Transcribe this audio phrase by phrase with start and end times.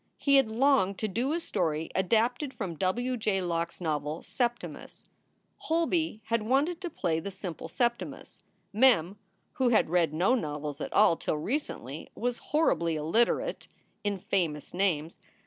[0.17, 3.15] He had longed to do a story adapted from W.
[3.17, 3.39] J.
[3.39, 5.07] Locke s novel Septimus.
[5.57, 8.41] Holby had wanted to play the simple Septimus.
[8.73, 9.19] Mem,
[9.61, 13.67] who had read no novels at all till recently, was horribly illiter ate
[14.03, 15.19] in famous names.